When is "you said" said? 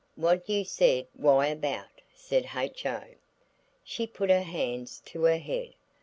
0.49-1.05